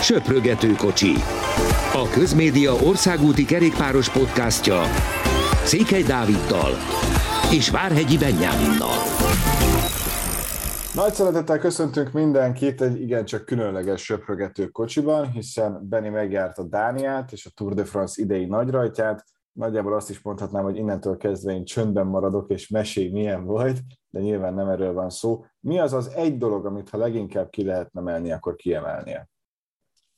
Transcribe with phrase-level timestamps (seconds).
[0.00, 1.12] Söprögető kocsi.
[1.92, 4.82] A Közmédia országúti kerékpáros podcastja
[5.64, 6.70] Székely Dáviddal
[7.52, 8.98] és Várhegyi Benyáminnal.
[10.94, 17.50] Nagy szeretettel köszöntünk mindenkit egy igencsak különleges söprögető kocsiban, hiszen Benny megjárta Dániát és a
[17.54, 19.24] Tour de France idei nagyrajtját.
[19.52, 23.78] Nagyjából azt is mondhatnám, hogy innentől kezdve én csöndben maradok, és mesély milyen volt,
[24.10, 25.44] de nyilván nem erről van szó.
[25.60, 29.28] Mi az az egy dolog, amit ha leginkább ki lehetne menni, akkor kiemelnie?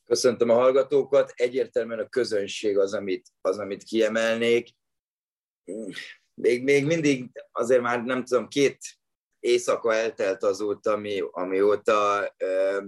[0.09, 1.31] Köszöntöm a hallgatókat.
[1.35, 4.69] Egyértelműen a közönség az, amit, az, amit kiemelnék.
[6.33, 8.77] Még, még mindig azért már nem tudom, két
[9.39, 12.81] éjszaka eltelt azóta, ami, amióta ö,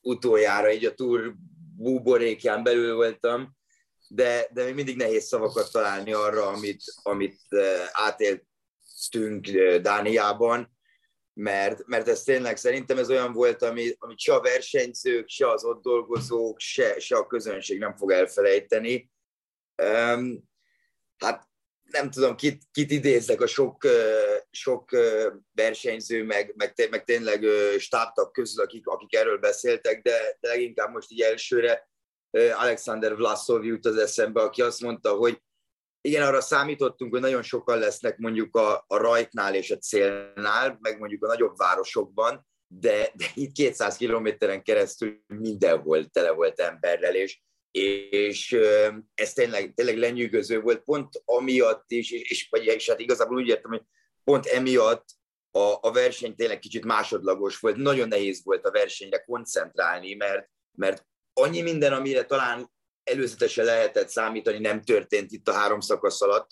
[0.00, 1.34] utoljára így a túr
[1.76, 3.56] búborékján belül voltam,
[4.08, 7.40] de, de még mindig nehéz szavakat találni arra, amit, amit
[7.90, 9.48] átéltünk
[9.80, 10.77] Dániában,
[11.38, 15.64] mert, mert ez tényleg szerintem ez olyan volt, ami, amit se a versenyzők, se az
[15.64, 19.10] ott dolgozók, se, se a közönség nem fog elfelejteni.
[19.82, 20.48] Um,
[21.18, 21.48] hát
[21.82, 23.86] nem tudom, kit, kit idézek a sok,
[24.50, 24.90] sok
[25.52, 27.44] versenyző, meg, meg, meg tényleg
[27.78, 31.88] stábtak közül, akik, akik erről beszéltek, de, de leginkább most így elsőre
[32.30, 35.42] Alexander Vlasov jut az eszembe, aki azt mondta, hogy
[36.08, 40.98] igen, arra számítottunk, hogy nagyon sokan lesznek mondjuk a, a rajtnál és a célnál, meg
[40.98, 47.40] mondjuk a nagyobb városokban, de, de itt 200 kilométeren keresztül mindenhol tele volt emberrel, és,
[48.10, 48.56] és
[49.14, 53.70] ez tényleg, tényleg lenyűgöző volt, pont amiatt is, és, és, és hát igazából úgy értem,
[53.70, 53.82] hogy
[54.24, 55.04] pont emiatt
[55.50, 61.06] a, a verseny tényleg kicsit másodlagos volt, nagyon nehéz volt a versenyre koncentrálni, mert, mert
[61.32, 62.70] annyi minden, amire talán
[63.10, 66.50] előzetesen lehetett számítani, nem történt itt a három szakasz alatt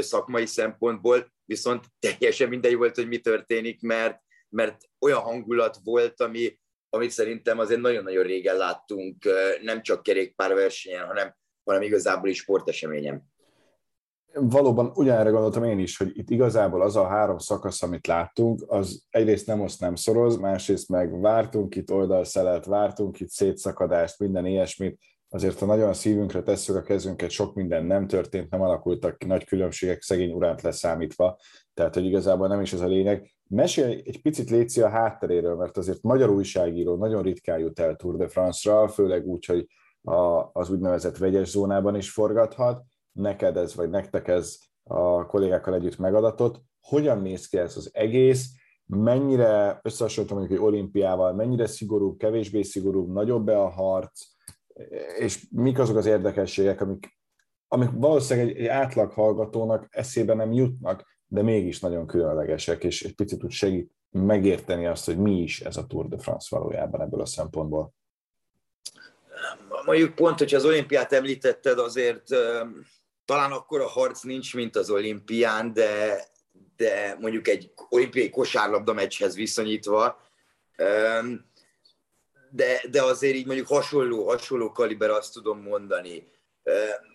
[0.00, 6.58] szakmai szempontból, viszont teljesen mindegy volt, hogy mi történik, mert, mert olyan hangulat volt, ami,
[6.90, 9.16] amit szerintem azért nagyon-nagyon régen láttunk,
[9.62, 11.34] nem csak kerékpárversenyen, hanem,
[11.64, 13.22] hanem igazából is sporteseményen.
[14.32, 19.06] Valóban ugyanerre gondoltam én is, hogy itt igazából az a három szakasz, amit láttunk, az
[19.10, 24.98] egyrészt nem oszt nem szoroz, másrészt meg vártunk itt oldalszelet, vártunk itt szétszakadást, minden ilyesmit,
[25.28, 29.44] azért ha nagyon szívünkre tesszük a kezünket, sok minden nem történt, nem alakultak ki nagy
[29.44, 31.38] különbségek szegény uránt leszámítva,
[31.74, 33.34] tehát hogy igazából nem is ez a lényeg.
[33.48, 38.16] Mesélj egy picit Léci a hátteréről, mert azért magyar újságíró nagyon ritkán jut el Tour
[38.16, 39.66] de France-ra, főleg úgy, hogy
[40.02, 42.82] a, az úgynevezett vegyes zónában is forgathat.
[43.12, 46.60] Neked ez, vagy nektek ez a kollégákkal együtt megadatott.
[46.80, 48.46] Hogyan néz ki ez az egész?
[48.86, 54.20] Mennyire összehasonlítom mondjuk egy olimpiával, mennyire szigorúbb, kevésbé szigorúbb, nagyobb-e a harc?
[55.18, 57.18] És mik azok az érdekességek, amik,
[57.68, 63.14] amik valószínűleg egy, egy átlag hallgatónak eszébe nem jutnak, de mégis nagyon különlegesek, és egy
[63.14, 67.20] picit úgy segít megérteni azt, hogy mi is ez a Tour de France valójában ebből
[67.20, 67.92] a szempontból.
[69.84, 72.22] Mondjuk pont, hogyha az olimpiát említetted, azért
[73.24, 76.22] talán akkor a harc nincs, mint az olimpián, de,
[76.76, 80.20] de mondjuk egy olimpiai kosárlabda meccshez viszonyítva,
[82.50, 86.26] de, de azért így mondjuk hasonló, hasonló kaliber azt tudom mondani.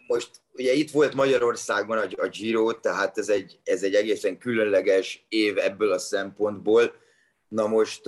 [0.07, 5.25] Most ugye itt volt Magyarországban a, a Giro, tehát ez egy, ez egy egészen különleges
[5.29, 6.93] év ebből a szempontból.
[7.47, 8.01] Na most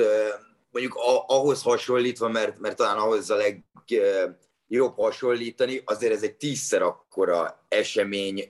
[0.71, 0.95] mondjuk
[1.27, 8.49] ahhoz hasonlítva, mert, mert talán ahhoz a legjobb hasonlítani, azért ez egy tízszer akkora esemény,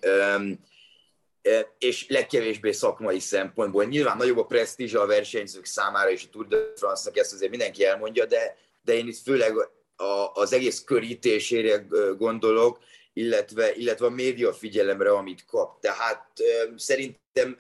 [1.77, 3.83] és legkevésbé szakmai szempontból.
[3.83, 7.85] Nyilván nagyobb a presztízs a versenyzők számára, és a Tour de France-nak ezt azért mindenki
[7.85, 9.57] elmondja, de, de én itt főleg
[9.96, 11.88] a, az egész körítésére
[12.18, 12.79] gondolok,
[13.13, 15.79] illetve, illetve a média figyelemre, amit kap.
[15.79, 16.31] Tehát
[16.75, 17.57] szerintem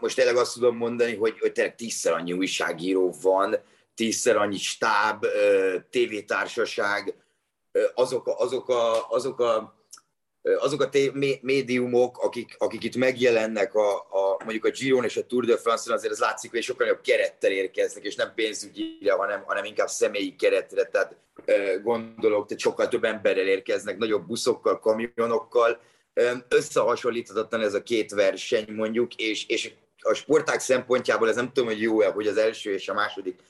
[0.00, 3.56] most tényleg azt tudom mondani, hogy, hogy tényleg tízszer annyi újságíró van,
[3.94, 5.26] tízszer annyi stáb,
[5.90, 7.14] tévétársaság,
[7.94, 9.80] azok, azok, a, azok a
[10.42, 10.88] azok a
[11.40, 15.96] médiumok, akik, akik itt megjelennek a, a, mondjuk a Giron és a Tour de France-on,
[15.96, 20.36] azért az látszik, hogy sokkal jobb kerettel érkeznek, és nem pénzügyire, hanem, hanem inkább személyi
[20.36, 21.16] keretre, tehát
[21.82, 25.80] gondolok, tehát sokkal több emberrel érkeznek, nagyobb buszokkal, kamionokkal,
[26.48, 31.80] összehasonlíthatatlan ez a két verseny mondjuk, és, és a sporták szempontjából ez nem tudom, hogy
[31.80, 33.40] jó-e, hogy az első és a második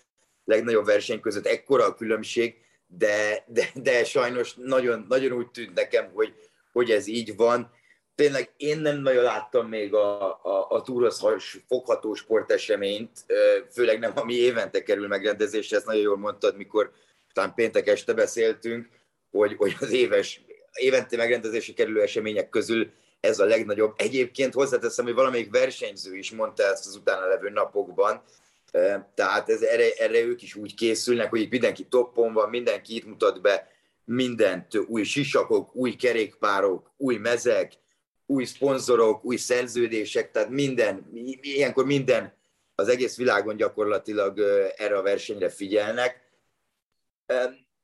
[0.45, 2.55] legnagyobb verseny között ekkora a különbség,
[2.87, 6.35] de, de, de sajnos nagyon, nagyon úgy tűnt nekem, hogy,
[6.73, 7.71] hogy ez így van.
[8.15, 11.27] Tényleg én nem nagyon láttam még a, a, a túroz
[11.69, 13.25] fogható sporteseményt,
[13.71, 16.93] főleg nem, ami évente kerül megrendezésre, ezt nagyon jól mondtad, mikor
[17.33, 18.89] talán péntek este beszéltünk,
[19.31, 23.95] hogy, hogy az éves, évente megrendezésre kerülő események közül ez a legnagyobb.
[23.97, 28.23] Egyébként hozzáteszem, hogy valamelyik versenyző is mondta ezt az utána levő napokban,
[29.15, 33.07] Tehát ez, erre, erre ők is úgy készülnek, hogy itt mindenki toppon van, mindenki itt
[33.07, 33.69] mutat be
[34.05, 37.73] mindent, új sisakok, új kerékpárok, új mezek,
[38.33, 42.37] új szponzorok, új szerződések, tehát minden, ilyenkor minden
[42.75, 44.39] az egész világon gyakorlatilag
[44.77, 46.31] erre a versenyre figyelnek.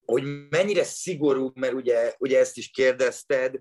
[0.04, 3.60] Hogy mennyire szigorú, mert ugye, ugye ezt is kérdezted,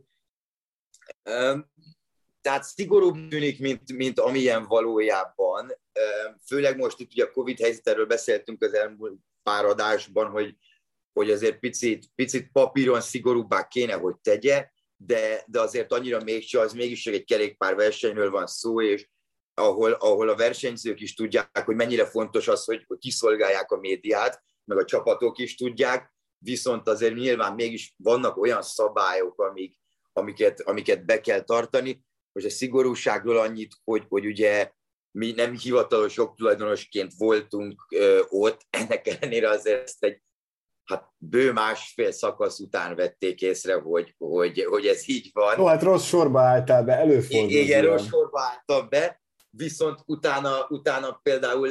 [2.41, 5.71] tehát szigorúbb tűnik, mint, mint amilyen valójában.
[6.45, 10.55] Főleg most itt ugye a Covid helyzetéről beszéltünk az elmúlt pár adásban, hogy,
[11.13, 16.73] hogy azért picit, picit papíron szigorúbbá kéne, hogy tegye, de, de azért annyira mégse, az
[16.73, 19.07] mégis egy kerékpár versenyről van szó, és
[19.53, 24.43] ahol, ahol a versenyzők is tudják, hogy mennyire fontos az, hogy, hogy kiszolgálják a médiát,
[24.65, 29.79] meg a csapatok is tudják, viszont azért nyilván mégis vannak olyan szabályok, amik,
[30.13, 32.05] amiket, amiket be kell tartani.
[32.31, 34.71] Most a szigorúságról annyit, hogy, hogy ugye
[35.11, 40.21] mi nem hivatalos jogtulajdonosként voltunk ö, ott, ennek ellenére azért ezt egy
[40.87, 45.57] hát bő másfél szakasz után vették észre, hogy, hogy, hogy ez így van.
[45.57, 47.49] No, hát rossz sorba álltál be, előfordul.
[47.49, 51.69] Igen, rossz sorba álltam be, viszont utána, utána például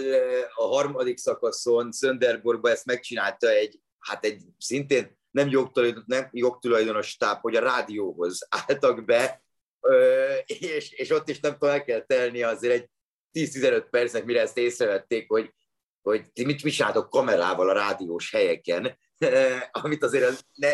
[0.54, 7.40] a harmadik szakaszon Sönderborgban ezt megcsinálta egy, hát egy szintén nem jogtulajdonos, nem jogtulajdonos táp,
[7.40, 9.42] hogy a rádióhoz álltak be,
[10.46, 12.88] és, és ott is nem tudom, el kell telni azért egy
[13.32, 15.54] 10-15 percnek, mire ezt észrevették, hogy,
[16.02, 18.98] hogy ti mit csináltok kamerával a rádiós helyeken,
[19.82, 20.72] amit azért ne,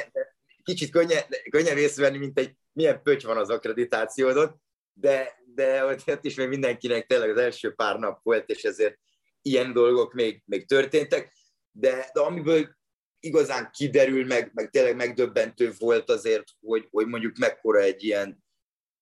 [0.63, 4.63] kicsit könnyen, könnyen észrevenni, mint egy milyen pöcs van az akkreditációdon,
[4.93, 8.99] de, de ott is még mindenkinek tényleg az első pár nap volt, és ezért
[9.43, 11.33] ilyen dolgok még, még történtek,
[11.71, 12.77] de, de amiből
[13.21, 18.45] igazán kiderül, meg, meg tényleg megdöbbentő volt azért, hogy, hogy mondjuk mekkora egy ilyen,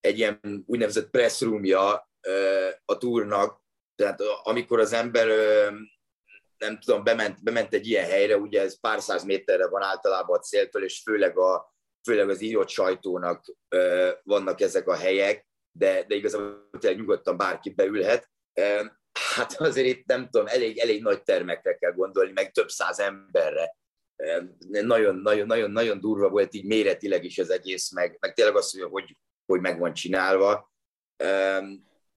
[0.00, 2.10] egy ilyen úgynevezett pressroomja
[2.84, 3.62] a túrnak,
[3.94, 5.28] tehát amikor az ember
[6.61, 10.43] nem tudom, bement, bement egy ilyen helyre, ugye ez pár száz méterre van általában a
[10.43, 16.15] céltól, és főleg, a, főleg az írott sajtónak ö, vannak ezek a helyek, de, de
[16.15, 18.31] igazából tényleg nyugodtan bárki beülhet.
[18.53, 18.85] Ö,
[19.35, 23.77] hát azért itt nem tudom, elég, elég nagy termekre kell gondolni, meg több száz emberre.
[24.69, 29.17] Nagyon-nagyon-nagyon durva volt így méretileg is az egész, meg, meg tényleg mondja, hogy,
[29.47, 30.73] hogy meg van csinálva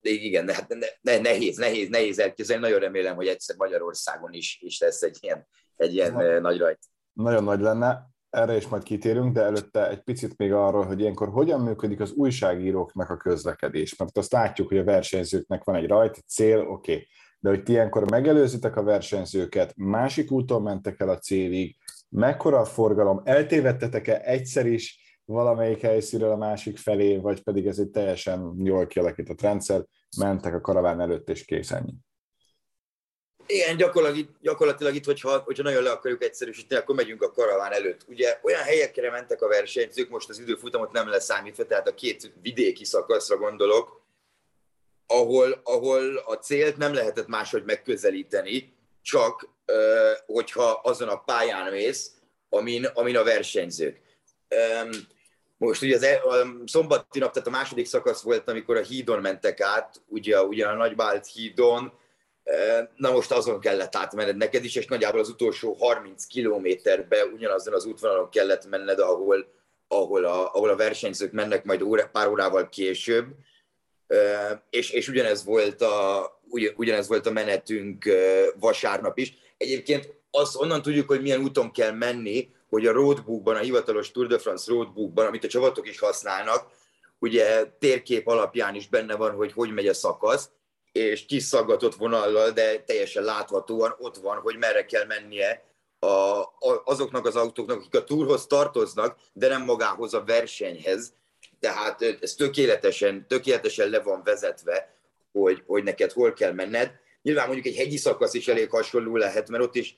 [0.03, 2.61] de igen, hát ne, nehéz, nehéz, nehéz elképzelni.
[2.61, 6.79] Nagyon remélem, hogy egyszer Magyarországon is, is lesz egy ilyen, egy ilyen Na, nagy rajt.
[7.13, 11.29] Nagyon nagy lenne, erre is majd kitérünk, de előtte egy picit még arról, hogy ilyenkor
[11.29, 13.95] hogyan működik az újságíróknak a közlekedés.
[13.95, 16.91] Mert azt látjuk, hogy a versenyzőknek van egy rajt, egy cél, oké.
[16.93, 17.07] Okay.
[17.39, 21.77] De hogy ti ilyenkor megelőzitek a versenyzőket, másik úton mentek el a célig,
[22.09, 27.89] mekkora a forgalom, eltévedtetek-e egyszer is, valamelyik helyszínről a másik felé, vagy pedig ez egy
[27.89, 29.85] teljesen jól kialakított rendszer,
[30.17, 31.93] mentek a karaván előtt, és kész ennyi.
[33.45, 38.05] Igen, gyakorlatilag, gyakorlatilag itt, hogyha, hogyha nagyon le akarjuk egyszerűsíteni, akkor megyünk a karaván előtt.
[38.07, 42.85] Ugye olyan helyekre mentek a versenyzők, most az időfutamot nem leszámítva, tehát a két vidéki
[42.85, 44.01] szakaszra gondolok,
[45.07, 49.49] ahol, ahol a célt nem lehetett máshogy megközelíteni, csak
[50.25, 52.11] hogyha azon a pályán mész,
[52.49, 54.01] amin, amin a versenyzők.
[55.57, 59.21] Most ugye az, e, a szombati nap, tehát a második szakasz volt, amikor a hídon
[59.21, 61.93] mentek át, ugye, ugye a Nagybált hídon,
[62.95, 67.85] na most azon kellett átmenned neked is, és nagyjából az utolsó 30 kilométerbe ugyanazon az
[67.85, 69.47] útvonalon kellett menned, ahol,
[69.87, 73.25] ahol, a, ahol a versenyzők mennek majd óra, pár órával később,
[74.69, 76.25] és, és ugyanez, volt a,
[76.75, 78.05] ugyanez volt a menetünk
[78.59, 79.33] vasárnap is.
[79.57, 84.27] Egyébként azt onnan tudjuk, hogy milyen úton kell menni, hogy a roadbookban, a hivatalos Tour
[84.27, 86.71] de France roadbookban, amit a csapatok is használnak,
[87.19, 90.49] ugye térkép alapján is benne van, hogy hogy megy a szakasz,
[90.91, 95.63] és kiszaggatott vonallal, de teljesen láthatóan ott van, hogy merre kell mennie
[95.99, 101.13] a, a, azoknak az autóknak, akik a túrhoz tartoznak, de nem magához a versenyhez.
[101.59, 104.95] Tehát ez tökéletesen, tökéletesen le van vezetve,
[105.31, 106.91] hogy, hogy neked hol kell menned.
[107.21, 109.97] Nyilván mondjuk egy hegyi szakasz is elég hasonló lehet, mert ott is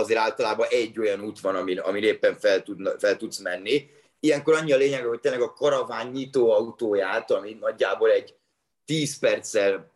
[0.00, 3.90] azért általában egy olyan út van, amin, amin éppen fel, tud, fel tudsz menni.
[4.20, 8.34] Ilyenkor annyi a lényeg, hogy tényleg a karaván nyitó autóját, ami nagyjából egy
[8.84, 9.90] 10 perccel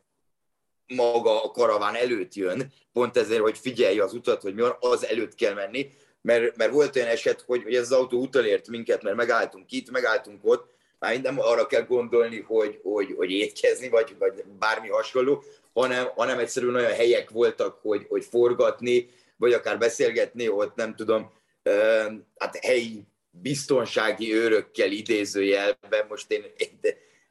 [0.87, 5.07] maga a karaván előtt jön, pont ezért, hogy figyelje az utat, hogy mi van, az
[5.07, 9.03] előtt kell menni, mert, mert volt olyan eset, hogy, hogy ez az autó utalért minket,
[9.03, 14.15] mert megálltunk itt, megálltunk ott, már nem arra kell gondolni, hogy, hogy, hogy étkezni, vagy,
[14.19, 15.43] vagy bármi hasonló,
[15.73, 21.33] hanem, hanem egyszerűen olyan helyek voltak, hogy, hogy forgatni, vagy akár beszélgetni ott, nem tudom,
[22.37, 26.45] hát helyi biztonsági őrökkel idézőjelben, most én,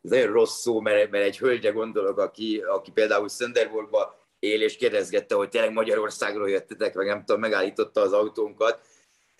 [0.01, 4.75] ez nagyon rossz szó, mert, mert egy hölgyre gondolok, aki, aki például Sönderborgba él, és
[4.75, 8.79] kérdezgette, hogy tényleg Magyarországról jöttetek, meg nem tudom, megállította az autónkat.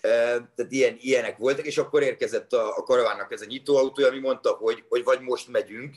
[0.00, 4.50] Tehát ilyen, ilyenek voltak, és akkor érkezett a, a karavánnak ez a nyitóautója, ami mondta,
[4.50, 5.94] hogy, hogy vagy most megyünk,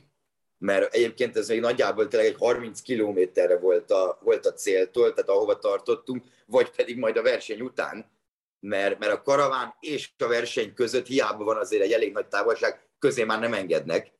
[0.58, 5.30] mert egyébként ez még nagyjából tényleg egy 30 kilométerre volt a, volt a céltól, tehát
[5.30, 8.12] ahova tartottunk, vagy pedig majd a verseny után,
[8.60, 12.88] mert, mert a karaván és a verseny között hiába van azért egy elég nagy távolság,
[13.00, 14.12] közé már nem engednek,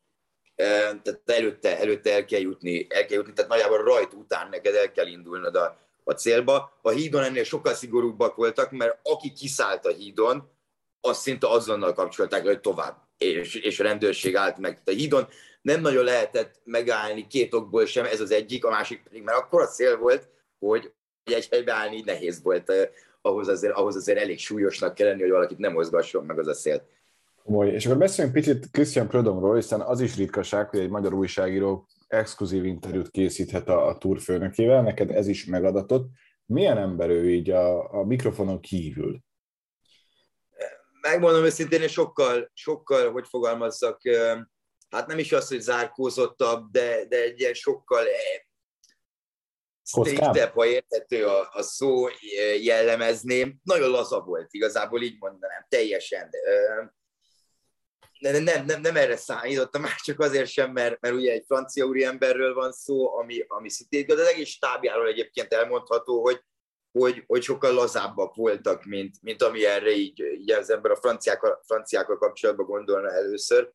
[0.56, 4.92] tehát előtte, előtte el, kell jutni, el kell jutni, tehát nagyjából rajt után neked el
[4.92, 6.78] kell indulnod a, a célba.
[6.82, 10.52] A hídon ennél sokkal szigorúbbak voltak, mert aki kiszállt a hídon,
[11.02, 14.82] azt szinte azonnal kapcsolták, hogy tovább, és, és a rendőrség állt meg.
[14.86, 15.28] A hídon
[15.62, 19.62] nem nagyon lehetett megállni két okból sem, ez az egyik, a másik pedig, mert akkor
[19.62, 22.72] a szél volt, hogy egy helybe állni nehéz volt,
[23.22, 26.54] ahhoz azért, ahhoz azért elég súlyosnak kell lenni, hogy valakit nem mozgasson meg az a
[26.54, 26.88] szél.
[27.44, 27.70] Komoly.
[27.70, 32.66] És akkor beszéljünk picit Christian Prödomról, hiszen az is ritkaság, hogy egy magyar újságíró exkluzív
[32.66, 36.10] interjút készíthet a, a túr főnökével, neked ez is megadatott.
[36.46, 39.20] Milyen ember ő így a, a mikrofonon kívül?
[41.02, 44.02] Megmondom őszintén, én sokkal, sokkal, hogy fogalmazzak,
[44.90, 48.06] hát nem is az, hogy zárkózottabb, de, de egy ilyen sokkal
[49.84, 52.08] striktebb, ha érthető a, a szó,
[52.62, 53.60] jellemezném.
[53.64, 56.30] Nagyon laza volt, igazából így mondanám, teljesen
[58.20, 61.86] nem, nem, nem, nem erre számítottam, már csak azért sem, mert, mert ugye egy francia
[61.86, 66.42] úri emberről van szó, ami, ami szintén, de az egész stábjáról egyébként elmondható, hogy,
[66.92, 71.62] hogy, hogy sokkal lazábbak voltak, mint, mint ami erre így, így az ember a franciákkal,
[71.66, 73.72] franciákkal kapcsolatban gondolna először.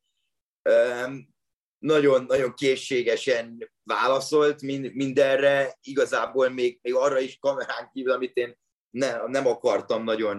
[0.70, 1.30] Um,
[1.78, 8.58] nagyon, nagyon készségesen válaszolt mind, mindenre, igazából még, még arra is kamerán kívül, amit én
[8.90, 10.38] ne, nem akartam nagyon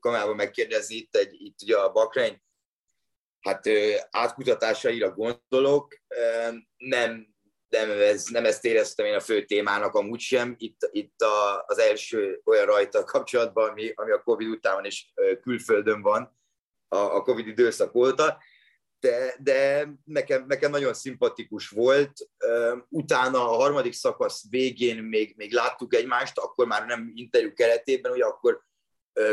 [0.00, 2.44] kamerában megkérdezni, itt, egy, itt ugye a Bakrein
[3.40, 3.68] hát
[4.10, 5.94] átkutatásaira gondolok,
[6.76, 7.26] nem,
[7.68, 10.54] nem, ez, nem ezt éreztem én a fő témának amúgy sem.
[10.58, 16.02] Itt, itt a, az első olyan rajta kapcsolatban, ami, ami a Covid után is külföldön
[16.02, 16.38] van,
[16.88, 18.38] a, a Covid időszak óta,
[19.00, 22.12] de, de nekem, nekem nagyon szimpatikus volt.
[22.88, 28.24] Utána a harmadik szakasz végén még, még láttuk egymást, akkor már nem interjú keretében, ugye
[28.24, 28.64] akkor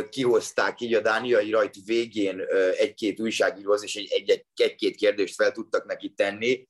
[0.09, 2.45] kihozták így a dániai rajt végén
[2.77, 4.45] egy-két újságíróhoz, és egy-két
[4.79, 6.67] egy, kérdést fel tudtak neki tenni,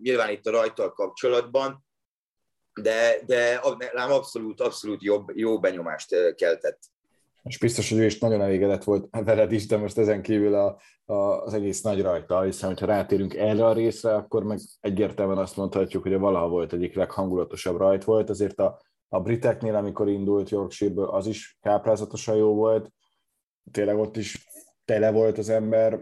[0.00, 1.86] nyilván itt a rajtal kapcsolatban,
[2.80, 3.60] de, de
[3.92, 6.78] rám abszolút, abszolút jobb, jó benyomást keltett.
[7.46, 10.80] És biztos, hogy ő is nagyon elégedett volt veled is, de most ezen kívül a,
[11.04, 15.56] a, az egész nagy rajta, hiszen hogyha rátérünk erre a részre, akkor meg egyértelműen azt
[15.56, 20.50] mondhatjuk, hogy a valaha volt egyik leghangulatosabb rajt volt, azért a, a briteknél, amikor indult
[20.50, 22.92] Yorkshire-ből, az is káprázatosan jó volt.
[23.70, 24.48] Tényleg ott is
[24.84, 26.00] tele volt az ember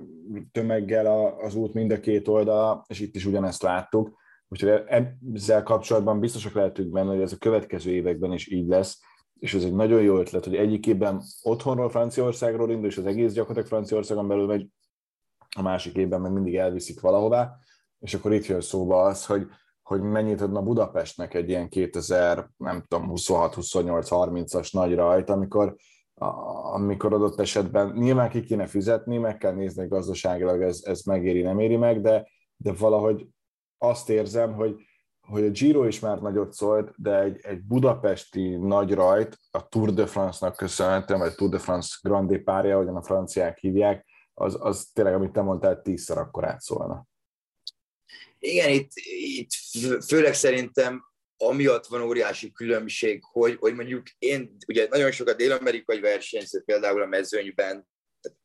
[0.53, 4.19] tömeggel az út mind a két oldala, és itt is ugyanezt láttuk.
[4.49, 4.83] Úgyhogy
[5.33, 9.01] ezzel kapcsolatban biztosak lehetünk benne, hogy ez a következő években is így lesz,
[9.45, 10.97] és ez egy nagyon jó ötlet, hogy egyik
[11.43, 14.69] otthonról Franciaországról indul, és az egész gyakorlatilag Franciaországon belül megy,
[15.57, 17.59] a másik évben meg mindig elviszik valahová,
[17.99, 19.47] és akkor itt jön szóba az, hogy
[19.83, 25.77] hogy mennyit adna Budapestnek egy ilyen 2000, nem tudom, 26-28-30-as nagy rajt, amikor,
[26.73, 31.59] amikor adott esetben nyilván ki kéne fizetni, meg kell nézni gazdaságilag ez, ez megéri, nem
[31.59, 33.29] éri meg, de, de valahogy
[33.79, 34.75] azt érzem, hogy,
[35.27, 39.93] hogy a Giro is már nagyot szólt, de egy, egy budapesti nagy rajt, a Tour
[39.95, 44.91] de France-nak köszönhetően, vagy Tour de France Grandi párja, ahogyan a franciák hívják, az, az
[44.93, 47.07] tényleg, amit te mondtál, tízszer akkor átszólna.
[48.39, 49.51] Igen, itt, itt
[50.07, 51.03] főleg szerintem
[51.37, 57.03] amiatt van óriási különbség, hogy, hogy mondjuk én, ugye nagyon sok a dél-amerikai versenyző, például
[57.03, 57.89] a mezőnyben,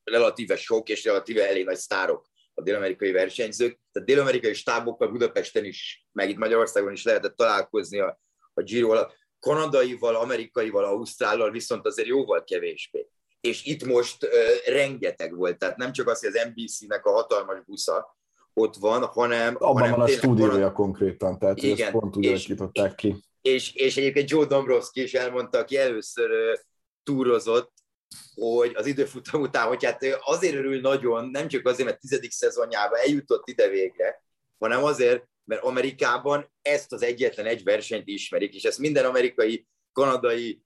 [0.03, 2.28] relatíve sok és relatíve elég nagy sztárok
[2.60, 3.80] a dél-amerikai versenyzők.
[3.92, 8.20] Tehát dél-amerikai stábokkal Budapesten is, meg itt Magyarországon is lehetett találkozni a,
[8.54, 9.13] a Giro-val.
[9.39, 13.08] Kanadaival, amerikaival, ausztrállal viszont azért jóval kevésbé.
[13.42, 17.60] És itt most uh, rengeteg volt, tehát nem csak az, hogy az NBC-nek a hatalmas
[17.66, 18.18] busza,
[18.54, 19.56] ott van, hanem...
[19.56, 23.16] Abban hanem van a stúdiója van, konkrétan, tehát igen, ezt pont úgy alakították ki.
[23.42, 26.60] És, és egyébként Joe Dombrowski is elmondta, aki először uh,
[27.04, 27.72] túrozott,
[28.36, 33.00] hogy az időfutam után, hogy hát azért örül nagyon, nem csak azért, mert tizedik szezonjában
[33.00, 34.24] eljutott ide végre,
[34.60, 40.62] hanem azért, mert Amerikában ezt az egyetlen egy versenyt ismerik, és ezt minden amerikai, kanadai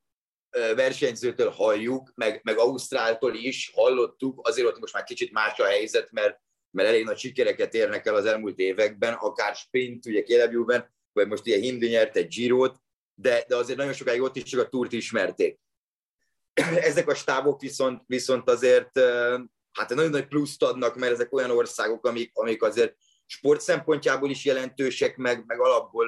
[0.75, 6.11] versenyzőtől halljuk, meg, meg Ausztráltól is hallottuk, azért ott most már kicsit más a helyzet,
[6.11, 6.41] mert
[6.73, 11.41] mert elég nagy sikereket érnek el az elmúlt években, akár sprint, ugye Kélebjúben, vagy most
[11.41, 12.81] ugye Hindi nyert egy Girot,
[13.15, 15.59] de, de azért nagyon sokáig ott is csak a túrt ismerték.
[16.89, 18.99] Ezek a stábok viszont, viszont azért
[19.71, 22.95] hát nagyon nagy pluszt adnak, mert ezek olyan országok, amik, amik azért
[23.25, 26.07] sport szempontjából is jelentősek, meg, meg alapból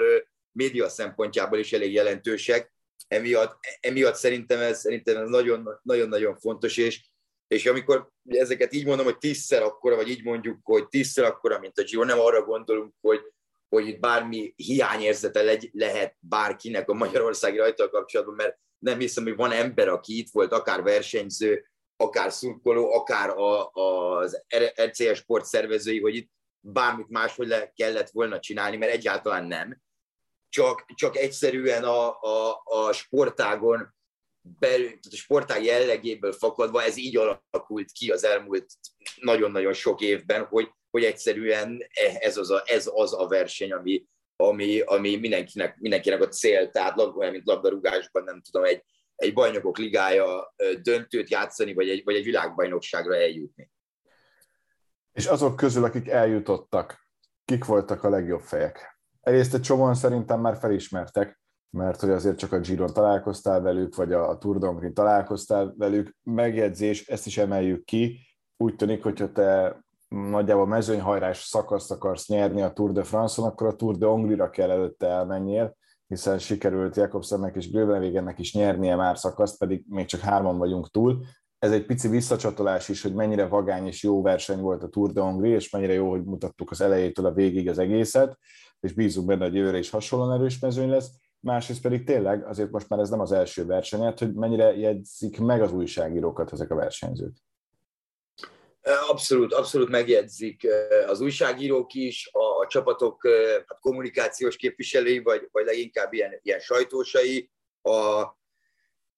[0.51, 2.73] média szempontjából is elég jelentősek,
[3.07, 7.05] emiatt, emiatt szerintem ez, szerintem ez nagyon, nagyon-nagyon fontos, és,
[7.47, 11.77] és amikor ezeket így mondom, hogy tízszer akkora, vagy így mondjuk, hogy tízszer akkora, mint
[11.77, 13.21] a Giro, nem arra gondolunk, hogy,
[13.69, 19.51] hogy bármi hiányérzete legy, lehet bárkinek a Magyarországi rajta kapcsolatban, mert nem hiszem, hogy van
[19.51, 21.65] ember, aki itt volt, akár versenyző,
[21.97, 24.43] akár szurkoló, akár a, az
[24.83, 29.81] RCS sport szervezői, hogy itt bármit máshogy le kellett volna csinálni, mert egyáltalán nem.
[30.49, 33.95] Csak, csak egyszerűen a, a, a sportágon
[34.59, 38.65] belül, tehát a sportág jellegéből fakadva ez így alakult ki az elmúlt
[39.15, 41.87] nagyon-nagyon sok évben, hogy, hogy egyszerűen
[42.19, 44.05] ez az a, ez az a verseny, ami,
[44.35, 48.83] ami, ami mindenkinek, mindenkinek a cél, tehát olyan, mint labdarúgásban, nem tudom, egy,
[49.15, 53.71] egy bajnokok ligája döntőt játszani, vagy egy, vagy egy világbajnokságra eljutni.
[55.11, 57.09] És azok közül, akik eljutottak,
[57.45, 58.99] kik voltak a legjobb fejek?
[59.21, 61.39] Egyrészt egy csomóan szerintem már felismertek,
[61.69, 66.15] mert hogy azért csak a Giron találkoztál velük, vagy a Tour de találkoztál velük.
[66.23, 68.19] Megjegyzés, ezt is emeljük ki.
[68.57, 73.75] Úgy tűnik, hogyha te nagyjából mezőnyhajrás szakaszt akarsz nyerni a Tour de France-on, akkor a
[73.75, 79.57] Tour de Hongrie-ra kell előtte elmenjél, hiszen sikerült Jakobsennek és Grövenwegennek is nyernie már szakaszt,
[79.57, 81.25] pedig még csak hárman vagyunk túl.
[81.59, 85.21] Ez egy pici visszacsatolás is, hogy mennyire vagány és jó verseny volt a Tour de
[85.21, 88.37] Hongrie, és mennyire jó, hogy mutattuk az elejétől a végig az egészet,
[88.79, 91.09] és bízunk benne, hogy jövőre is hasonlóan erős mezőny lesz.
[91.39, 95.61] Másrészt pedig tényleg, azért most már ez nem az első versenyet, hogy mennyire jegyzik meg
[95.61, 97.37] az újságírókat ezek a versenyzők.
[98.85, 100.67] Abszolút, abszolút megjegyzik
[101.07, 103.27] az újságírók is, a, a csapatok
[103.67, 107.51] hát kommunikációs képviselői, vagy, vagy leginkább ilyen, ilyen sajtósai,
[107.81, 108.23] a,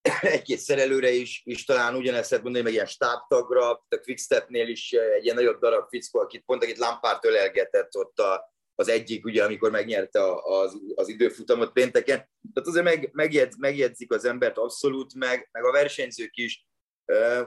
[0.22, 5.24] egy-két szerelőre is, is talán ugyanezt lehet mondani, meg ilyen stábtagra, a Quickstepnél is egy
[5.24, 9.72] ilyen nagyobb darab fickó, akit pont akit Lampárt ölelgetett ott a, az egyik, ugye, amikor
[9.72, 12.18] megnyerte az, az időfutamot pénteken.
[12.54, 16.66] Tehát azért meg, megjegyz, megjegyzik az embert abszolút, meg, meg a versenyzők is,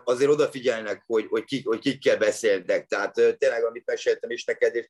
[0.05, 2.87] azért odafigyelnek, hogy, hogy, kik, hogy kikkel beszéltek.
[2.87, 4.89] Tehát tényleg, amit meséltem is neked, és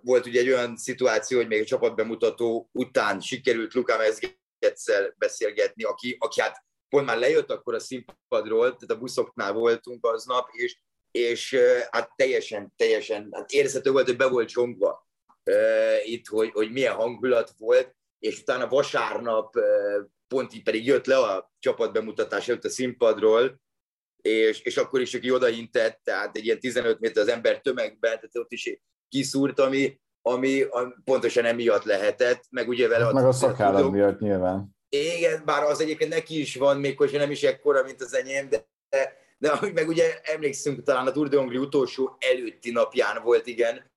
[0.00, 6.16] volt ugye egy olyan szituáció, hogy még a csapatbemutató után sikerült Luka Mezgetszel beszélgetni, aki,
[6.18, 10.78] aki hát pont már lejött akkor a színpadról, tehát a buszoknál voltunk aznap, és,
[11.10, 11.56] és
[11.90, 15.08] hát teljesen, teljesen hát érezhető volt, hogy be volt csongva
[16.04, 19.54] itt, hogy, hogy milyen hangulat volt, és utána vasárnap
[20.28, 23.60] pont így pedig jött le a csapatbemutatás előtt a színpadról,
[24.22, 28.36] és, és akkor is, aki odaintett, tehát egy ilyen 15 méter az ember tömegben, tehát
[28.36, 30.64] ott is kiszúrt, ami, ami
[31.04, 33.04] pontosan emiatt lehetett, meg ugye vele...
[33.04, 34.76] Hát meg a szakállat miatt nyilván.
[34.88, 38.48] Igen, bár az egyébként neki is van, még hogyha nem is ekkora, mint az enyém,
[38.48, 43.46] de, de, de meg ugye emlékszünk, talán a Tour de Hongrie utolsó előtti napján volt,
[43.46, 43.90] igen,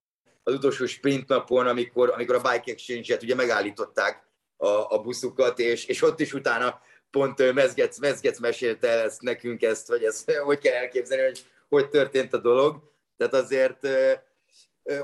[0.43, 5.85] az utolsó sprint napon, amikor, amikor a Bike Exchange-et ugye megállították a, a buszukat, és,
[5.85, 6.81] és ott is utána
[7.11, 11.89] pont Mezgec, Mezgec mesélte el ezt nekünk ezt, hogy ezt hogy kell elképzelni, hogy hogy
[11.89, 12.91] történt a dolog.
[13.17, 13.87] Tehát azért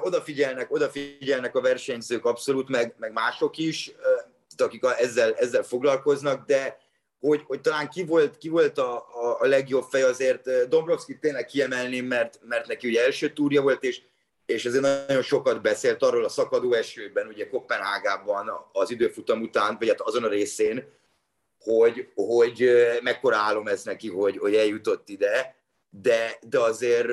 [0.01, 3.91] odafigyelnek, odafigyelnek a versenyzők abszolút, meg, meg mások is,
[4.57, 6.77] ö, akik ezzel, ezzel foglalkoznak, de
[7.19, 11.45] hogy, hogy talán ki volt, ki volt a, a, a legjobb fej, azért Dombrovski tényleg
[11.45, 14.01] kiemelném, mert, mert neki ugye első túrja volt, és
[14.45, 19.87] és ezért nagyon sokat beszélt arról a szakadó esőben, ugye Kopenhágában az időfutam után, vagy
[19.87, 20.89] hát azon a részén,
[21.59, 22.69] hogy, hogy
[23.01, 25.55] mekkora álom ez neki, hogy, hogy eljutott ide,
[25.89, 27.07] de, de azért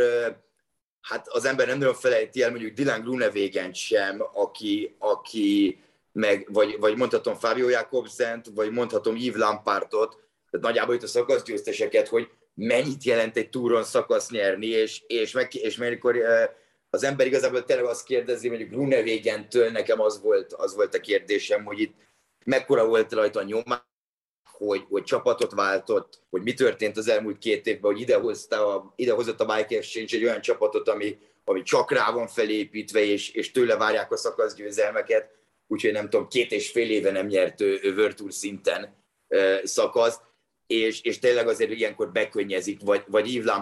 [1.00, 5.78] hát az ember nem nagyon felejti el mondjuk Dylan Grunewegen sem, aki, aki
[6.12, 10.10] meg, vagy, vagy mondhatom Fabio Jakobsent, vagy mondhatom Yves Lampartot,
[10.50, 15.54] tehát nagyjából itt a szakaszgyőzteseket, hogy mennyit jelent egy túron szakasz nyerni, és, és, meg,
[15.54, 16.16] és amikor
[16.90, 21.64] az ember igazából tényleg azt kérdezi, hogy Grunewegen-től nekem az volt, az volt a kérdésem,
[21.64, 21.94] hogy itt
[22.44, 23.82] mekkora volt rajta a nyomás,
[24.56, 29.40] hogy, hogy csapatot váltott, hogy mi történt az elmúlt két évben, hogy idehozta a, idehozott
[29.40, 33.76] a Bike Exchange egy olyan csapatot, ami, ami csak rá van felépítve, és, és tőle
[33.76, 35.30] várják a szakaszgyőzelmeket,
[35.66, 38.96] úgyhogy nem tudom, két és fél éve nem nyert World Tour szinten
[39.62, 40.20] szakasz,
[40.66, 43.52] és, és tényleg azért ilyenkor bekönyezik, vagy, vagy Yves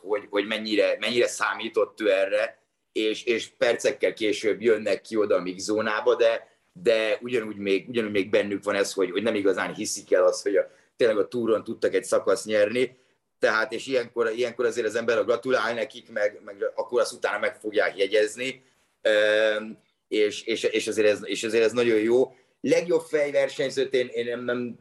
[0.00, 5.42] hogy, hogy mennyire, mennyire számított ő erre, és, és percekkel később jönnek ki oda a
[5.56, 10.12] zónába, de, de ugyanúgy még, ugyanúgy még bennük van ez, hogy, hogy nem igazán hiszik
[10.12, 12.96] el azt, hogy a, tényleg a túron tudtak egy szakasz nyerni,
[13.38, 17.56] tehát és ilyenkor, ilyenkor azért az ember gratulál nekik, meg, meg akkor azt utána meg
[17.56, 18.62] fogják jegyezni,
[20.08, 22.34] és, és, és, azért ez, és azért ez nagyon jó.
[22.60, 24.78] Legjobb fejversenyzőt én, én nem, nem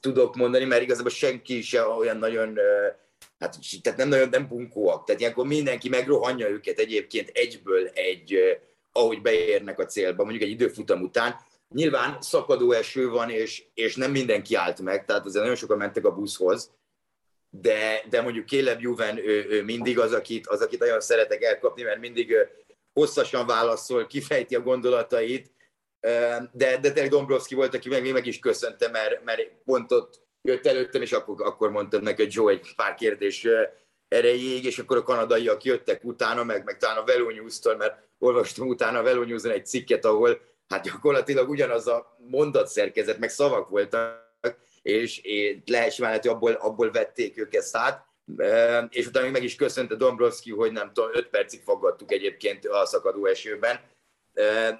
[0.00, 2.58] tudok mondani, mert igazából senki se olyan nagyon
[3.38, 5.04] hát tehát nem nagyon nem bunkóak.
[5.04, 8.38] Tehát ilyenkor mindenki megrohanja őket egyébként egyből egy,
[8.92, 11.36] ahogy beérnek a célba, mondjuk egy időfutam után,
[11.74, 16.04] Nyilván szakadó eső van, és, és nem mindenki állt meg, tehát azért nagyon sokan mentek
[16.04, 16.70] a buszhoz,
[17.50, 21.82] de, de mondjuk Caleb Juven ő, ő mindig az akit, az, akit nagyon szeretek elkapni,
[21.82, 22.34] mert mindig
[22.92, 25.50] hosszasan válaszol, kifejti a gondolatait,
[26.52, 30.66] de, de tényleg Dombrovski volt, aki meg, meg is köszönte, mert, mert pont ott jött
[30.66, 33.46] előttem, és akkor, akkor mondtam neki, hogy Joe egy pár kérdés
[34.12, 38.68] erejéig, és akkor a kanadaiak jöttek utána, meg, meg talán a Velo News-tól, mert olvastam
[38.68, 44.20] utána a Velo news egy cikket, ahol hát gyakorlatilag ugyanaz a mondatszerkezet, meg szavak voltak,
[44.82, 48.06] és, és lehet hogy abból, abból vették őket át,
[48.88, 52.86] és utána még meg is köszönte Dombrovski, hogy nem tudom, öt percig faggattuk egyébként a
[52.86, 53.80] szakadó esőben.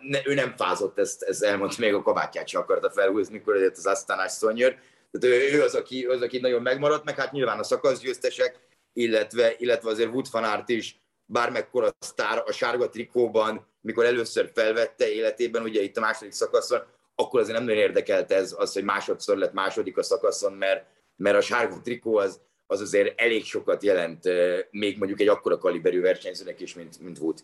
[0.00, 3.76] Ne, ő nem fázott, ezt, ezt elmondta, még a kabátját sem akarta felhúzni, mikor jött
[3.76, 4.78] az Asztánás Szonyer.
[5.10, 8.60] Tehát ő, ő az, aki, az, aki nagyon megmaradt, meg hát nyilván a szakaszgyőztesek,
[8.92, 15.12] illetve, illetve azért Wood van Aert is, bármekkora sztár a sárga trikóban, mikor először felvette
[15.12, 16.82] életében, ugye itt a második szakaszon,
[17.14, 21.36] akkor azért nem nagyon érdekelt ez az, hogy másodszor lett második a szakaszon, mert, mert
[21.36, 24.28] a sárga trikó az, az azért elég sokat jelent,
[24.70, 27.38] még mondjuk egy akkora kaliberű versenyzőnek is, mint, mint Wood.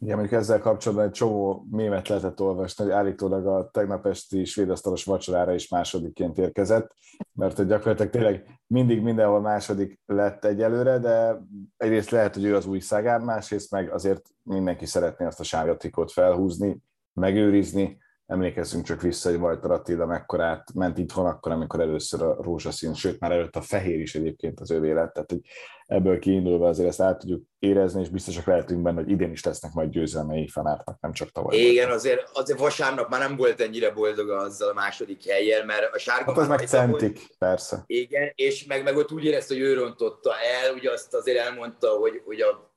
[0.00, 5.04] Igen, mondjuk ezzel kapcsolatban egy csomó mémet lehetett olvasni, hogy állítólag a tegnap esti svédasztalos
[5.04, 6.94] vacsorára is másodikként érkezett,
[7.32, 11.38] mert hogy gyakorlatilag tényleg mindig mindenhol második lett egyelőre, de
[11.76, 15.76] egyrészt lehet, hogy ő az új szagár, másrészt meg azért mindenki szeretné azt a sárga
[15.76, 16.82] trikót felhúzni,
[17.12, 22.94] megőrizni, Emlékezzünk csak vissza, hogy Walter Attila mekkorát ment itthon akkor, amikor először a rózsaszín,
[22.94, 25.40] sőt már előtt a fehér is egyébként az övé lett, tehát hogy
[25.86, 29.72] ebből kiindulva azért ezt át tudjuk érezni, és biztosak lehetünk benne, hogy idén is lesznek
[29.72, 31.56] majd győzelmei fanártnak, nem csak tavaly.
[31.56, 35.98] Igen, azért, azért vasárnap már nem volt ennyire boldog azzal a második helyen, mert a
[35.98, 36.30] sárga...
[36.30, 37.82] Hát az meg centik, volt, persze.
[37.86, 41.88] Igen, és meg, meg ott úgy érezte, hogy ő rontotta el, ugye azt azért elmondta,
[41.88, 42.76] hogy, hogy a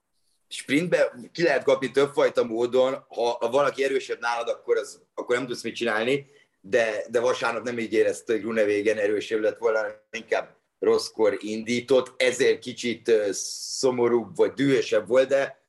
[0.51, 5.47] sprintbe ki lehet kapni többfajta módon, ha, ha valaki erősebb nálad, akkor, az, akkor nem
[5.47, 6.25] tudsz mit csinálni,
[6.61, 9.79] de, de vasárnap nem így érezte, hogy Grunewagen erősebb lett volna,
[10.11, 13.11] inkább rosszkor indított, ezért kicsit
[13.77, 15.63] szomorúbb vagy dühösebb volt, de,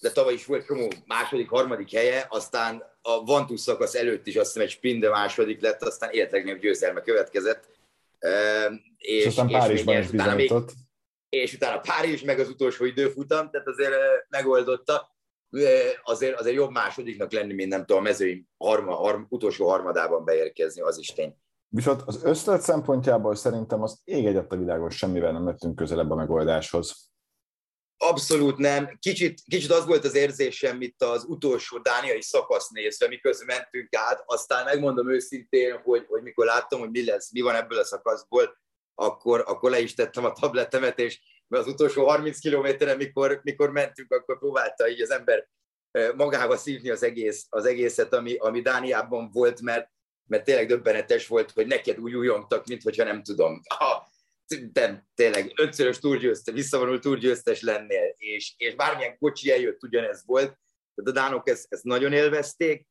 [0.00, 4.46] de tavaly is volt csomó második, harmadik helye, aztán a Vantus szakasz előtt is azt
[4.46, 7.68] hiszem egy sprint második lett, aztán életlegnagyobb győzelme következett.
[8.98, 10.72] És, és aztán Párizsban is bizonyított
[11.28, 13.94] és utána Párizs, meg az utolsó időfutam, tehát azért
[14.28, 15.14] megoldotta.
[16.02, 20.80] Azért, azért jobb másodiknak lenni, mint nem tudom, a mezői harma, harm, utolsó harmadában beérkezni,
[20.80, 21.36] az is tény.
[21.68, 26.14] Viszont az összlet szempontjából szerintem az ég egyet a világon semmivel nem lettünk közelebb a
[26.14, 27.10] megoldáshoz.
[27.96, 28.96] Abszolút nem.
[28.98, 34.22] Kicsit, kicsit az volt az érzésem itt az utolsó dániai szakasz nézve, miközben mentünk át,
[34.26, 38.56] aztán megmondom őszintén, hogy, hogy mikor láttam, hogy mi lesz, mi van ebből a szakaszból,
[38.98, 44.12] akkor, akkor le is tettem a tabletemet, és az utolsó 30 kilométeren, mikor, mikor mentünk,
[44.12, 45.48] akkor próbálta így az ember
[46.16, 49.90] magába szívni az, egész, az egészet, ami, ami Dániában volt, mert,
[50.28, 53.60] mert tényleg döbbenetes volt, hogy neked úgy újongtak, mint hogyha nem tudom.
[53.68, 54.08] Ha,
[54.72, 60.58] nem, tényleg ötszörös túrgyőzte, visszavonult túrgyőztes lennél, és, és bármilyen kocsi eljött, ugyanez volt.
[60.94, 62.86] Tehát a dánok ezt, ezt nagyon élvezték.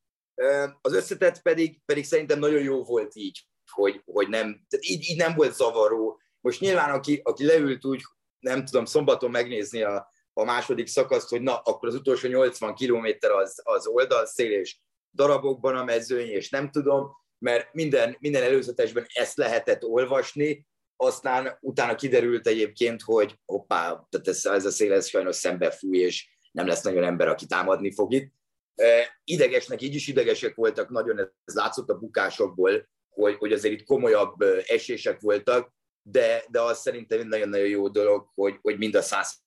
[0.82, 5.18] Az összetett pedig, pedig szerintem nagyon jó volt így, hogy, hogy nem, tehát így, így
[5.18, 6.20] nem volt zavaró.
[6.42, 8.02] Most nyilván, aki, aki leült úgy,
[8.40, 13.32] nem tudom, szombaton megnézni a, a második szakaszt, hogy na, akkor az utolsó 80 kilométer
[13.32, 14.78] az, az oldalszél, és
[15.14, 21.96] darabokban a mezőny, és nem tudom, mert minden, minden előzetesben ezt lehetett olvasni, aztán utána
[21.96, 26.82] kiderült egyébként, hogy hoppá, tehát ez, ez a szél ez sajnos szembe és nem lesz
[26.82, 28.34] nagyon ember, aki támadni fog itt.
[29.24, 34.42] Idegesnek, így is idegesek voltak, nagyon ez látszott a bukásokból, hogy, hogy azért itt komolyabb
[34.66, 39.44] esések voltak, de, de az szerintem nagyon-nagyon jó dolog, hogy, hogy mind a száz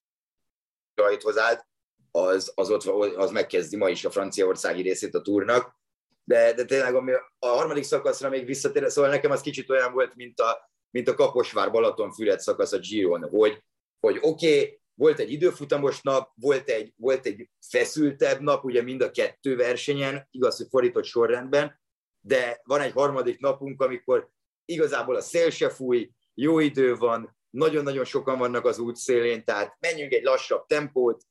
[0.94, 1.66] rajthoz állt,
[2.11, 2.85] az, az, ott,
[3.16, 5.76] az megkezdi ma is a franciaországi részét a túrnak.
[6.24, 10.14] De, de tényleg ami a harmadik szakaszra még visszatér, szóval nekem az kicsit olyan volt,
[10.14, 13.62] mint a, mint a Kaposvár Balatonfüred szakasz a Giron, hogy,
[14.00, 19.02] hogy oké, okay, volt egy időfutamos nap, volt egy, volt egy feszültebb nap, ugye mind
[19.02, 21.81] a kettő versenyen, igaz, hogy fordított sorrendben,
[22.28, 24.28] de van egy harmadik napunk, amikor
[24.64, 30.12] igazából a szél se fúj, jó idő van, nagyon-nagyon sokan vannak az útszélén, tehát menjünk
[30.12, 31.22] egy lassabb tempót,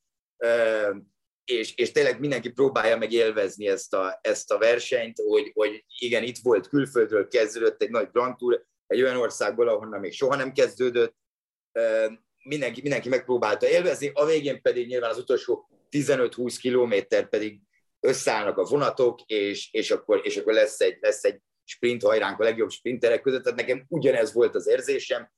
[1.45, 6.23] és, és tényleg mindenki próbálja meg élvezni ezt a, ezt a versenyt, hogy, hogy igen,
[6.23, 10.51] itt volt külföldről kezdődött egy nagy Grand Tour, egy olyan országból, ahonnan még soha nem
[10.51, 11.15] kezdődött,
[12.43, 17.62] mindenki, mindenki megpróbálta élvezni, a végén pedig nyilván az utolsó 15-20 kilométer pedig
[18.08, 22.43] összeállnak a vonatok, és, és, akkor, és akkor lesz egy, lesz egy sprint hajránk a
[22.43, 25.32] legjobb sprinterek között, tehát nekem ugyanez volt az érzésem.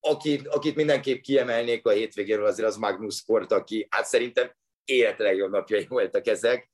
[0.00, 4.52] Akit, akit mindenképp kiemelnék a hétvégéről, azért az Magnus Sport, aki hát szerintem
[4.84, 6.70] élete legjobb napjai voltak ezek.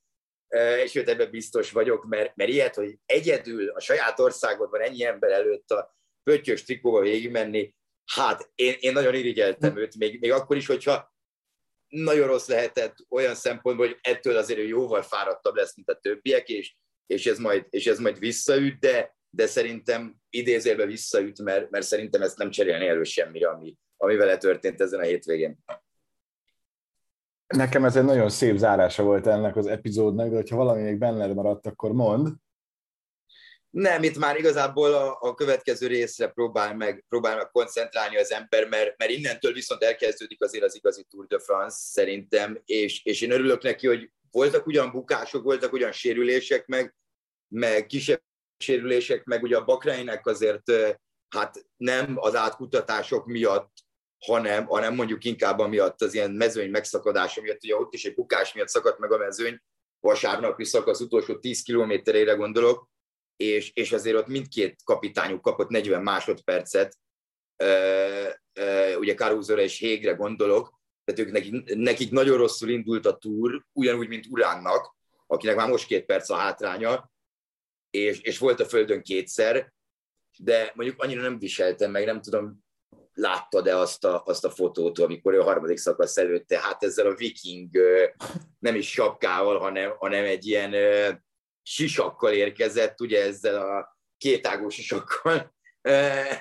[0.83, 5.31] és őt ebben biztos vagyok, mert, mert ilyet, hogy egyedül a saját országodban ennyi ember
[5.31, 10.65] előtt a pöttyös trikóba végigmenni, hát én, én nagyon irigyeltem őt, még, még akkor is,
[10.65, 11.10] hogyha
[11.91, 16.75] nagyon rossz lehetett olyan szempontból, hogy ettől azért jóval fáradtabb lesz, mint a többiek, és,
[17.05, 22.21] és, ez, majd, és ez majd visszaüt, de, de szerintem idézőjelben visszaüt, mert, mert szerintem
[22.21, 25.57] ezt nem cserélni elő semmire, ami, ami vele történt ezen a hétvégén.
[27.47, 31.33] Nekem ez egy nagyon szép zárása volt ennek az epizódnak, de hogyha valami még benned
[31.33, 32.27] maradt, akkor mond.
[33.71, 38.67] Nem, itt már igazából a, a következő részre próbál meg, próbál meg koncentrálni az ember,
[38.67, 43.31] mert, mert innentől viszont elkezdődik azért az igazi Tour de France szerintem, és, és én
[43.31, 46.95] örülök neki, hogy voltak ugyan bukások, voltak ugyan sérülések, meg,
[47.47, 48.21] meg kisebb
[48.57, 50.71] sérülések, meg ugye a Bakrainek azért
[51.29, 53.71] hát nem az átkutatások miatt,
[54.25, 58.53] hanem, hanem mondjuk inkább amiatt az ilyen mezőny megszakadása miatt, ugye ott is egy bukás
[58.53, 59.61] miatt szakadt meg a mezőny,
[59.99, 62.89] vasárnapi szakasz utolsó 10 kilométerére gondolok,
[63.41, 66.97] és, és azért ott mindkét kapitányuk kapott 40 másodpercet,
[68.99, 74.07] ugye Caruso-ra és Hégre gondolok, tehát ők nekik, nekik nagyon rosszul indult a túr, ugyanúgy,
[74.07, 74.95] mint Uránnak,
[75.27, 77.11] akinek már most két perc a hátránya,
[77.89, 79.73] és, és volt a földön kétszer,
[80.37, 82.63] de mondjuk annyira nem viseltem meg, nem tudom,
[83.13, 87.15] láttad-e azt a, azt a fotót, amikor ő a harmadik szakasz előtte, hát ezzel a
[87.15, 87.77] viking
[88.59, 90.73] nem is sapkával, hanem, hanem egy ilyen
[91.61, 95.53] sisakkal érkezett, ugye ezzel a kétágú sisakkal,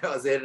[0.01, 0.43] azért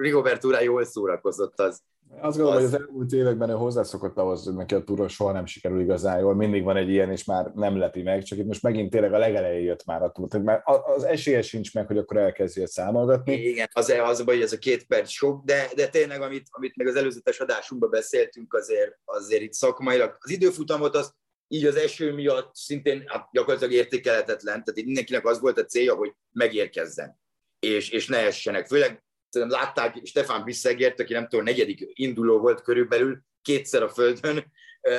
[0.00, 1.82] Rigobert Urán jól szórakozott az,
[2.20, 2.70] azt gondolom, az...
[2.70, 6.18] hogy az elmúlt években ő hozzászokott ahhoz, hogy neki a túra soha nem sikerül igazán
[6.18, 9.12] jól, mindig van egy ilyen, és már nem lepi meg, csak itt most megint tényleg
[9.12, 10.28] a legelején jött már a túr.
[10.28, 10.62] Tehát már
[10.96, 13.34] az esélye sincs meg, hogy akkor elkezdje számolgatni.
[13.34, 16.76] Igen, az, az baj, hogy ez a két perc sok, de, de tényleg, amit, amit
[16.76, 21.14] meg az előzetes adásunkban beszéltünk, azért, azért itt szakmailag, az időfutamot az
[21.48, 26.12] így az eső miatt szintén hát gyakorlatilag értékelhetetlen, tehát mindenkinek az volt a célja, hogy
[26.32, 27.20] megérkezzen,
[27.58, 28.66] és, és ne essenek.
[28.66, 34.52] Főleg szerintem látták Stefán Bissegért, aki nem tudom, negyedik induló volt körülbelül, kétszer a földön,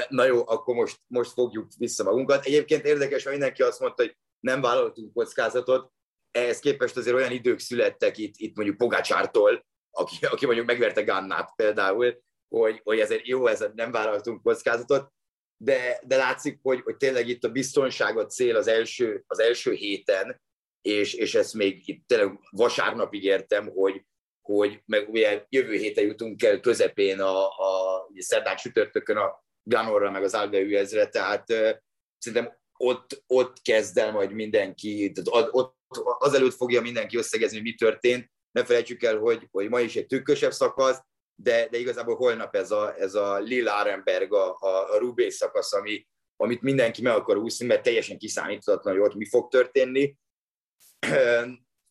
[0.10, 2.46] na jó, akkor most, most fogjuk vissza magunkat.
[2.46, 5.92] Egyébként érdekes, hogy mindenki azt mondta, hogy nem vállaltunk kockázatot,
[6.32, 11.54] ehhez képest azért olyan idők születtek itt, itt mondjuk Pogácsártól, aki, aki mondjuk megverte Gannát
[11.56, 15.12] például, hogy, hogy ezért jó, ez nem vállaltunk kockázatot,
[15.58, 19.72] de, de látszik, hogy, hogy tényleg itt a biztonság a cél az első, az első
[19.72, 20.42] héten,
[20.82, 24.06] és, és ezt még itt tényleg vasárnapig értem, hogy,
[24.42, 30.24] hogy meg ugye jövő héten jutunk el közepén a, a szerdán csütörtökön a Ganorra, meg
[30.24, 31.72] az Albeu ezre, tehát uh,
[32.18, 35.76] szerintem ott, ott kezd el majd mindenki, tehát ott,
[36.20, 38.32] azelőtt fogja mindenki összegezni, hogy mi történt.
[38.52, 41.02] Ne felejtsük el, hogy, hogy ma is egy tükkösebb szakasz,
[41.40, 45.74] de, de igazából holnap ez a, ez a Lille Arenberg, a, a, a Rubé szakasz,
[45.74, 50.18] ami, amit mindenki meg akar úszni, mert teljesen kiszámíthatatlan, hogy ott mi fog történni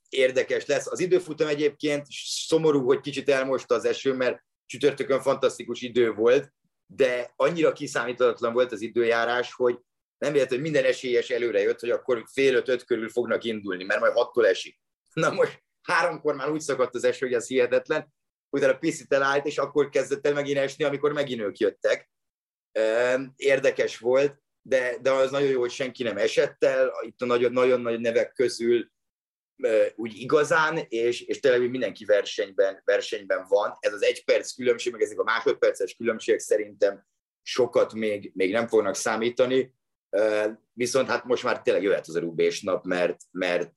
[0.08, 0.86] érdekes lesz.
[0.86, 2.06] Az időfutam egyébként
[2.46, 6.52] szomorú, hogy kicsit elmosta az eső, mert csütörtökön fantasztikus idő volt,
[6.86, 9.78] de annyira kiszámíthatatlan volt az időjárás, hogy
[10.18, 14.00] nem lehet, hogy minden esélyes előre jött, hogy akkor fél öt-öt körül fognak indulni, mert
[14.00, 14.80] majd hattól esik.
[15.12, 18.14] Na most háromkor már úgy szakadt az eső, hogy ez hihetetlen,
[18.56, 22.10] utána piszit elállt, és akkor kezdett el megint esni, amikor megint ők jöttek.
[23.36, 27.52] Érdekes volt, de, de az nagyon jó, hogy senki nem esett el, itt a nagyon,
[27.52, 28.90] nagyon nagy nevek közül
[29.94, 33.76] úgy igazán, és, és tényleg mindenki versenyben, versenyben van.
[33.80, 37.06] Ez az egy perc különbség, meg ezek a másodperces különbségek szerintem
[37.42, 39.74] sokat még, még nem fognak számítani,
[40.72, 43.72] viszont hát most már tényleg jöhet az a rubés nap, mert, mert,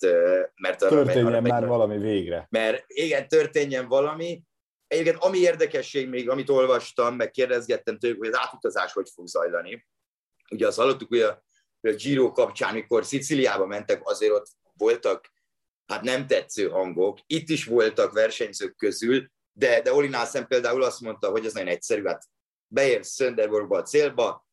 [0.56, 2.48] mert arra, történjen arra, már valami végre.
[2.50, 4.44] Mert igen, történjen valami.
[4.90, 9.88] Egyébként ami érdekesség még, amit olvastam, meg kérdezgettem tőlük, hogy az átutazás hogy fog zajlani.
[10.52, 11.44] Ugye azt hallottuk, hogy a,
[11.82, 15.32] a Giro kapcsán, mikor Sziciliába mentek, azért ott voltak
[15.86, 17.20] hát nem tetsző hangok.
[17.26, 21.70] Itt is voltak versenyzők közül, de, de Oli Nászem például azt mondta, hogy ez nagyon
[21.70, 22.24] egyszerű, hát
[22.68, 24.48] beérsz Sönderborgba a célba,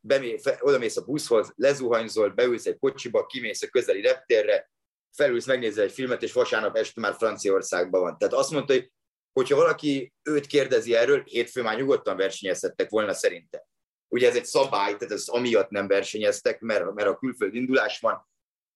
[0.00, 0.60] bemé, fe,
[0.94, 4.70] a buszhoz, lezuhanyzol, beülsz egy kocsiba, kimész a közeli reptérre,
[5.16, 8.18] felülsz, megnézel egy filmet, és vasárnap este már Franciaországban van.
[8.18, 8.92] Tehát azt mondta, hogy
[9.32, 13.66] hogyha valaki őt kérdezi erről, hétfő már nyugodtan versenyezhettek volna szerinte.
[14.08, 18.28] Ugye ez egy szabály, tehát ez amiatt nem versenyeztek, mert, mert a külföld indulás van,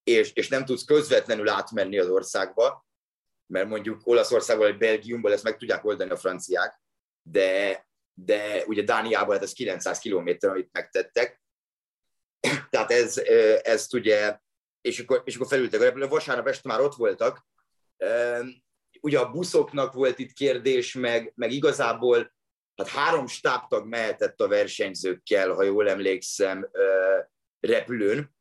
[0.04, 2.86] és, és nem tudsz közvetlenül átmenni az országba,
[3.46, 6.80] mert mondjuk Olaszországból vagy Belgiumból ezt meg tudják oldani a franciák,
[7.22, 11.42] de, de ugye Dániában hát ez 900 kilométer, amit megtettek.
[12.70, 13.18] Tehát ez,
[13.62, 14.38] ezt ugye,
[14.80, 17.46] és akkor, és akkor felültek a repülő, vasárnap este már ott voltak.
[19.06, 22.34] Ugye a buszoknak volt itt kérdés, meg, meg igazából
[22.76, 26.70] hát három stábtag mehetett a versenyzőkkel, ha jól emlékszem,
[27.60, 28.36] repülőn,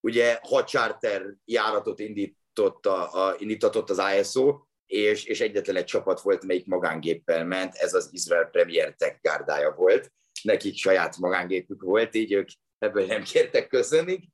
[0.00, 6.20] ugye hat charter járatot indított, a, a, indítatott az ISO, és, és egyetlen egy csapat
[6.20, 10.12] volt, melyik magángéppel ment, ez az Israel Premier Tech gárdája volt.
[10.42, 12.48] Nekik saját magángépük volt, így ők
[12.78, 14.28] ebből nem kértek köszönni.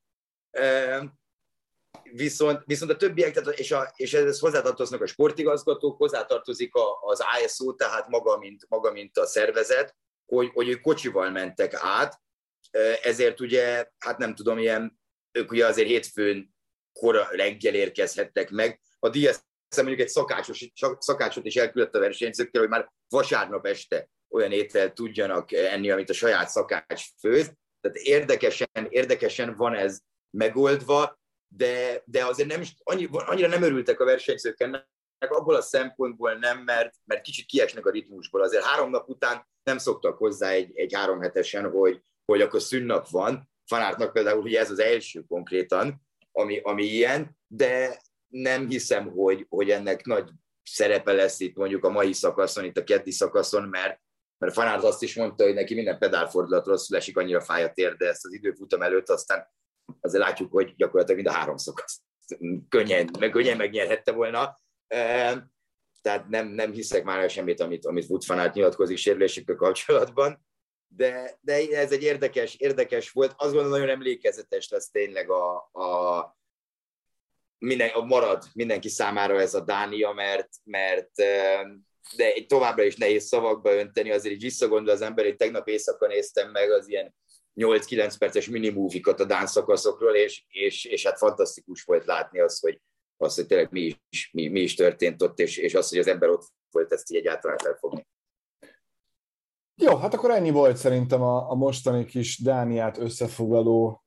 [2.12, 7.22] Viszont, viszont a többiek, tehát, és, a, és ez hozzátartoznak a sportigazgatók, hozzátartozik a, az
[7.44, 12.20] ISO, tehát maga mint, maga, mint a szervezet, hogy, hogy kocsival mentek át,
[13.02, 15.00] ezért ugye, hát nem tudom, ilyen,
[15.32, 16.54] ők ugye azért hétfőn
[16.92, 18.80] kora reggel érkezhettek meg.
[18.98, 19.40] A DSM
[19.76, 25.52] mondjuk egy szakácsos, szakácsot is elküldött a versenyzőkkel, hogy már vasárnap este olyan ételt tudjanak
[25.52, 27.52] enni, amit a saját szakács főz.
[27.80, 30.00] Tehát érdekesen, érdekesen van ez
[30.30, 31.19] megoldva,
[31.56, 34.86] de, de azért nem is, annyi, annyira nem örültek a versenyzők ennek,
[35.28, 38.42] abból a szempontból nem, mert, mert kicsit kiesnek a ritmusból.
[38.42, 43.08] Azért három nap után nem szoktak hozzá egy, egy három hetesen, hogy, hogy akkor szünnap
[43.08, 43.50] van.
[43.64, 49.70] Fanártnak például, hogy ez az első konkrétan, ami, ami ilyen, de nem hiszem, hogy, hogy
[49.70, 50.30] ennek nagy
[50.62, 54.00] szerepe lesz itt mondjuk a mai szakaszon, itt a keddi szakaszon, mert,
[54.38, 58.08] mert Fanárt azt is mondta, hogy neki minden pedálfordulat rosszul esik, annyira fáj a térde
[58.08, 59.48] ezt az időfutam előtt, aztán
[60.00, 62.00] azért látjuk, hogy gyakorlatilag mind a három szakasz
[62.68, 64.58] könnyen, meg könnyen megnyerhette volna.
[66.02, 70.46] Tehát nem, nem hiszek már semmit, amit, amit Wood Fanát nyilatkozik sérülésekkel kapcsolatban,
[70.88, 73.34] de, de ez egy érdekes, érdekes volt.
[73.36, 76.38] Azt gondolom, nagyon emlékezetes lesz tényleg a, a,
[77.58, 81.10] minden, a marad mindenki számára ez a Dánia, mert, mert
[82.16, 86.50] de továbbra is nehéz szavakba önteni, azért így visszagondol az ember, hogy tegnap éjszaka néztem
[86.50, 87.14] meg az ilyen
[87.56, 92.80] 8-9 perces minimúvikat a Dán szakaszokról, és, és, és hát fantasztikus volt látni azt, hogy,
[93.16, 96.06] azt, hogy tényleg mi is, mi, mi is történt ott, és, és az, hogy az
[96.06, 98.06] ember ott volt, ezt így egyáltalán felfogni.
[99.74, 104.04] Jó, hát akkor ennyi volt szerintem a, a mostani kis Dániát összefoglaló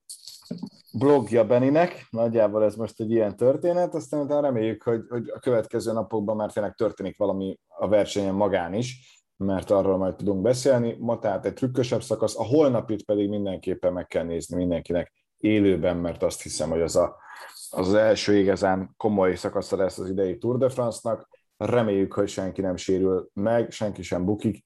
[0.94, 5.92] blogja Beninek, nagyjából ez most egy ilyen történet, aztán utána reméljük, hogy, hogy a következő
[5.92, 10.98] napokban már tényleg történik valami a versenyen magán is, mert arról majd tudunk beszélni.
[11.00, 16.24] Ma tehát egy trükkösebb szakasz, a holnapit pedig mindenképpen meg kell nézni mindenkinek élőben, mert
[16.24, 17.17] azt hiszem, hogy az a,
[17.69, 21.30] az, az első igazán komoly szakasza lesz az idei Tour de France-nak.
[21.58, 24.65] Reméljük, hogy senki nem sérül meg, senki sem bukik,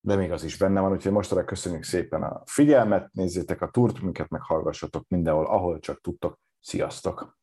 [0.00, 4.00] de még az is benne van, úgyhogy mostanra köszönjük szépen a figyelmet, nézzétek a túrt,
[4.00, 6.38] minket meghallgassatok mindenhol, ahol csak tudtok.
[6.60, 7.38] Sziasztok!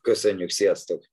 [0.00, 1.09] Köszönjük, sziasztok!